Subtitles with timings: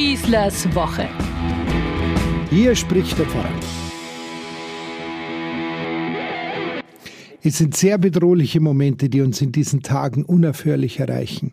[0.00, 1.06] Schießlers Woche.
[2.48, 3.52] Hier spricht der Pfarrer.
[7.42, 11.52] Es sind sehr bedrohliche Momente, die uns in diesen Tagen unaufhörlich erreichen.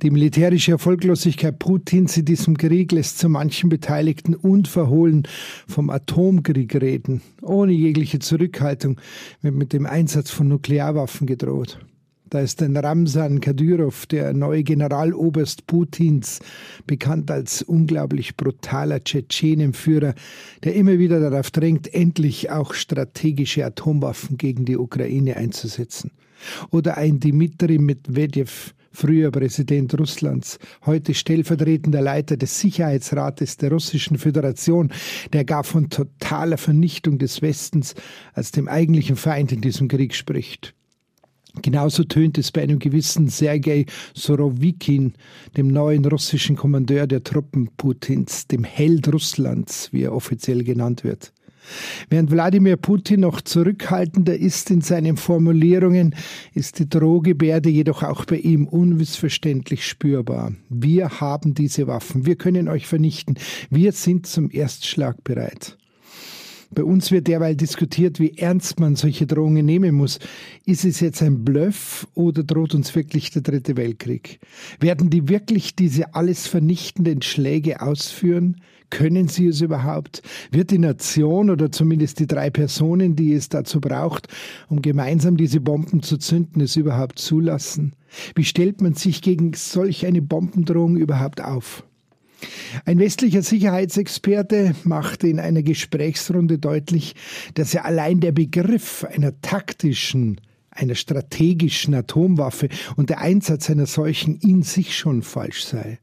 [0.00, 5.28] Die militärische Erfolglosigkeit Putins in diesem Krieg lässt zu manchen Beteiligten unverhohlen
[5.68, 7.20] vom Atomkrieg reden.
[7.42, 8.98] Ohne jegliche Zurückhaltung
[9.42, 11.78] wird mit dem Einsatz von Nuklearwaffen gedroht.
[12.34, 16.40] Da ist ein Ramsan Kadyrov, der neue Generaloberst Putins,
[16.84, 20.16] bekannt als unglaublich brutaler Tschetschenenführer,
[20.64, 26.10] der immer wieder darauf drängt, endlich auch strategische Atomwaffen gegen die Ukraine einzusetzen.
[26.72, 34.90] Oder ein Dmitri Medvedev, früher Präsident Russlands, heute stellvertretender Leiter des Sicherheitsrates der Russischen Föderation,
[35.32, 37.94] der gar von totaler Vernichtung des Westens
[38.32, 40.74] als dem eigentlichen Feind in diesem Krieg spricht.
[41.62, 45.14] Genauso tönt es bei einem gewissen Sergei Sorowikin,
[45.56, 51.32] dem neuen russischen Kommandeur der Truppen Putins, dem Held Russlands, wie er offiziell genannt wird.
[52.10, 56.14] Während Wladimir Putin noch zurückhaltender ist in seinen Formulierungen,
[56.52, 60.52] ist die Drohgebärde jedoch auch bei ihm unmissverständlich spürbar.
[60.68, 63.38] Wir haben diese Waffen, wir können euch vernichten,
[63.70, 65.78] wir sind zum Erstschlag bereit.
[66.74, 70.18] Bei uns wird derweil diskutiert, wie ernst man solche Drohungen nehmen muss.
[70.66, 74.40] Ist es jetzt ein Bluff oder droht uns wirklich der dritte Weltkrieg?
[74.80, 78.56] Werden die wirklich diese alles vernichtenden Schläge ausführen?
[78.90, 80.22] Können sie es überhaupt?
[80.50, 84.28] Wird die Nation oder zumindest die drei Personen, die es dazu braucht,
[84.68, 87.94] um gemeinsam diese Bomben zu zünden, es überhaupt zulassen?
[88.34, 91.84] Wie stellt man sich gegen solch eine Bombendrohung überhaupt auf?
[92.84, 97.14] Ein westlicher Sicherheitsexperte machte in einer Gesprächsrunde deutlich,
[97.54, 104.36] dass ja allein der Begriff einer taktischen, einer strategischen Atomwaffe und der Einsatz einer solchen
[104.36, 105.98] in sich schon falsch sei.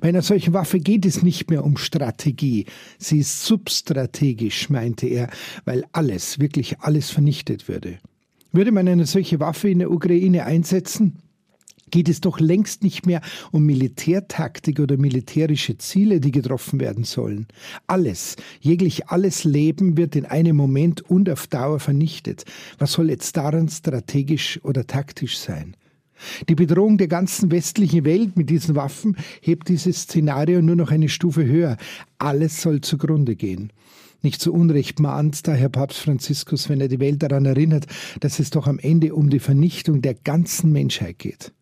[0.00, 2.66] Bei einer solchen Waffe geht es nicht mehr um Strategie,
[2.98, 5.30] sie ist substrategisch, meinte er,
[5.64, 7.98] weil alles, wirklich alles vernichtet würde.
[8.52, 11.18] Würde man eine solche Waffe in der Ukraine einsetzen,
[11.94, 13.20] geht es doch längst nicht mehr
[13.52, 17.46] um Militärtaktik oder militärische Ziele, die getroffen werden sollen.
[17.86, 22.46] Alles, jeglich alles Leben wird in einem Moment und auf Dauer vernichtet.
[22.80, 25.76] Was soll jetzt daran strategisch oder taktisch sein?
[26.48, 31.08] Die Bedrohung der ganzen westlichen Welt mit diesen Waffen hebt dieses Szenario nur noch eine
[31.08, 31.76] Stufe höher.
[32.18, 33.72] Alles soll zugrunde gehen.
[34.20, 37.86] Nicht zu Unrecht mahnt daher Papst Franziskus, wenn er die Welt daran erinnert,
[38.18, 41.52] dass es doch am Ende um die Vernichtung der ganzen Menschheit geht.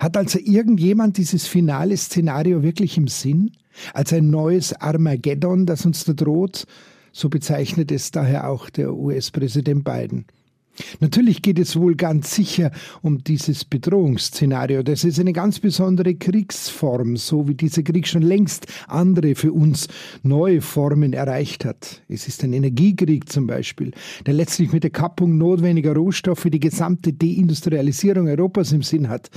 [0.00, 3.52] Hat also irgendjemand dieses finale Szenario wirklich im Sinn?
[3.94, 6.66] Als ein neues Armageddon, das uns da droht?
[7.12, 10.26] So bezeichnet es daher auch der US-Präsident Biden.
[11.00, 12.70] Natürlich geht es wohl ganz sicher
[13.02, 14.82] um dieses Bedrohungsszenario.
[14.82, 19.88] Das ist eine ganz besondere Kriegsform, so wie dieser Krieg schon längst andere für uns
[20.22, 22.02] neue Formen erreicht hat.
[22.08, 23.92] Es ist ein Energiekrieg zum Beispiel,
[24.26, 29.30] der letztlich mit der Kappung notwendiger Rohstoffe die gesamte Deindustrialisierung Europas im Sinn hat.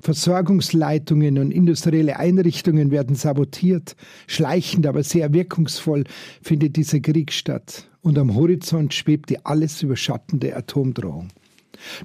[0.00, 3.96] Versorgungsleitungen und industrielle Einrichtungen werden sabotiert.
[4.26, 6.04] Schleichend, aber sehr wirkungsvoll
[6.42, 11.28] findet dieser Krieg statt und am Horizont schwebt die alles überschattende Atomdrohung.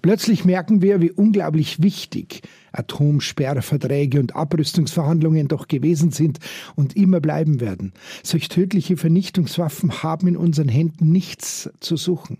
[0.01, 2.41] Plötzlich merken wir, wie unglaublich wichtig
[2.71, 6.39] Atomsperrverträge und Abrüstungsverhandlungen doch gewesen sind
[6.75, 7.93] und immer bleiben werden.
[8.23, 12.37] Solch tödliche Vernichtungswaffen haben in unseren Händen nichts zu suchen.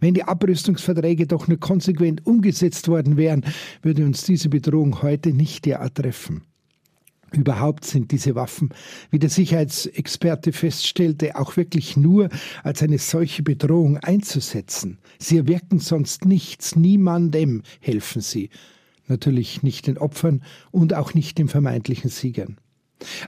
[0.00, 3.44] Wenn die Abrüstungsverträge doch nur konsequent umgesetzt worden wären,
[3.82, 6.42] würde uns diese Bedrohung heute nicht derart treffen.
[7.32, 8.70] Überhaupt sind diese Waffen,
[9.10, 12.28] wie der Sicherheitsexperte feststellte, auch wirklich nur
[12.62, 14.98] als eine solche Bedrohung einzusetzen.
[15.18, 18.50] Sie erwirken sonst nichts, niemandem helfen sie.
[19.06, 22.56] Natürlich nicht den Opfern und auch nicht den vermeintlichen Siegern.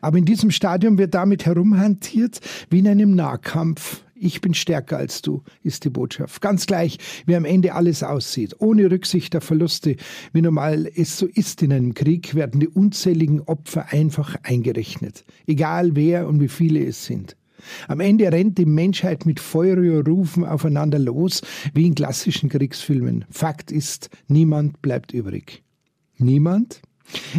[0.01, 5.21] Aber in diesem Stadium wird damit herumhantiert wie in einem Nahkampf ich bin stärker als
[5.21, 6.41] du, ist die Botschaft.
[6.41, 8.57] Ganz gleich, wie am Ende alles aussieht.
[8.61, 9.97] Ohne Rücksicht auf Verluste,
[10.33, 15.25] wie normal es so ist in einem Krieg, werden die unzähligen Opfer einfach eingerechnet.
[15.47, 17.37] Egal wer und wie viele es sind.
[17.89, 21.43] Am Ende rennt die Menschheit mit Feuerrufen aufeinander los,
[21.75, 23.25] wie in klassischen Kriegsfilmen.
[23.31, 25.63] Fakt ist, niemand bleibt übrig.
[26.17, 26.81] Niemand?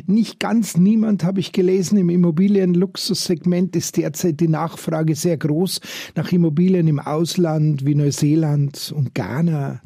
[0.05, 1.97] Nicht ganz niemand habe ich gelesen.
[1.97, 5.81] Im Immobilienluxussegment ist derzeit die Nachfrage sehr groß
[6.15, 9.81] nach Immobilien im Ausland wie Neuseeland und Ghana.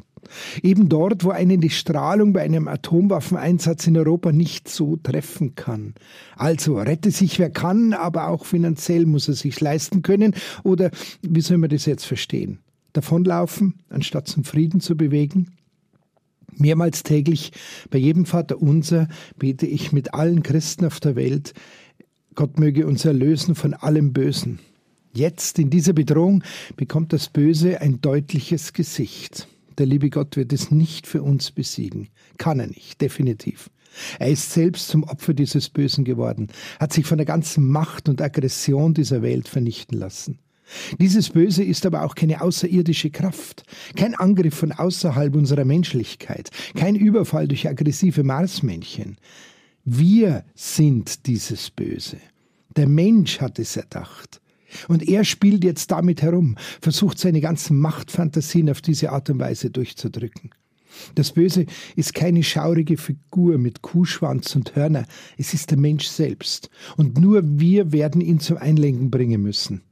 [0.62, 5.94] Eben dort, wo einen die Strahlung bei einem Atomwaffeneinsatz in Europa nicht so treffen kann.
[6.36, 10.34] Also rette sich wer kann, aber auch finanziell muss er sich leisten können.
[10.62, 10.90] Oder
[11.22, 12.58] wie soll man das jetzt verstehen?
[12.92, 15.50] Davonlaufen, anstatt zum Frieden zu bewegen?
[16.56, 17.52] Mehrmals täglich
[17.90, 19.08] bei jedem Vater unser
[19.38, 21.54] bete ich mit allen Christen auf der Welt,
[22.34, 24.58] Gott möge uns erlösen von allem Bösen.
[25.12, 26.42] Jetzt in dieser Bedrohung
[26.76, 29.48] bekommt das Böse ein deutliches Gesicht.
[29.76, 32.08] Der liebe Gott wird es nicht für uns besiegen.
[32.38, 33.70] Kann er nicht, definitiv.
[34.18, 36.48] Er ist selbst zum Opfer dieses Bösen geworden,
[36.80, 40.38] hat sich von der ganzen Macht und Aggression dieser Welt vernichten lassen.
[40.98, 43.64] Dieses Böse ist aber auch keine außerirdische Kraft,
[43.96, 49.16] kein Angriff von außerhalb unserer Menschlichkeit, kein Überfall durch aggressive Marsmännchen.
[49.84, 52.18] Wir sind dieses Böse.
[52.76, 54.40] Der Mensch hat es erdacht.
[54.88, 59.70] Und er spielt jetzt damit herum, versucht seine ganzen Machtfantasien auf diese Art und Weise
[59.70, 60.50] durchzudrücken.
[61.14, 61.66] Das Böse
[61.96, 66.70] ist keine schaurige Figur mit Kuhschwanz und Hörner, es ist der Mensch selbst.
[66.96, 69.82] Und nur wir werden ihn zum Einlenken bringen müssen.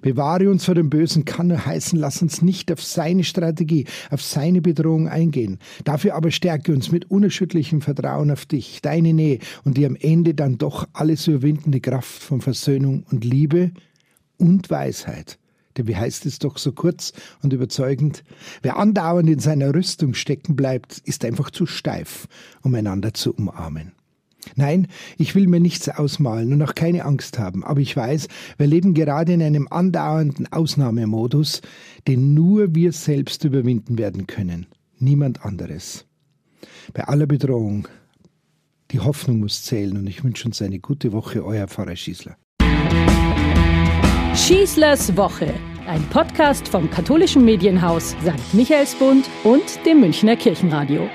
[0.00, 4.22] Bewahre uns vor dem Bösen kann nur heißen, lass uns nicht auf seine Strategie, auf
[4.22, 5.58] seine Bedrohung eingehen.
[5.84, 10.34] Dafür aber stärke uns mit unerschütterlichem Vertrauen auf dich, deine Nähe und die am Ende
[10.34, 13.72] dann doch alles überwindende Kraft von Versöhnung und Liebe
[14.38, 15.38] und Weisheit.
[15.76, 17.12] Denn wie heißt es doch so kurz
[17.42, 18.24] und überzeugend?
[18.62, 22.28] Wer andauernd in seiner Rüstung stecken bleibt, ist einfach zu steif,
[22.62, 23.92] um einander zu umarmen.
[24.54, 24.86] Nein,
[25.18, 28.28] ich will mir nichts ausmalen und auch keine Angst haben, aber ich weiß,
[28.58, 31.62] wir leben gerade in einem andauernden Ausnahmemodus,
[32.06, 34.66] den nur wir selbst überwinden werden können,
[34.98, 36.06] niemand anderes.
[36.92, 37.88] Bei aller Bedrohung,
[38.92, 42.36] die Hoffnung muss zählen und ich wünsche uns eine gute Woche, euer Pfarrer Schießler.
[44.34, 45.52] Schießlers Woche,
[45.88, 48.54] ein Podcast vom katholischen Medienhaus St.
[48.54, 51.08] Michaelsbund und dem Münchner Kirchenradio.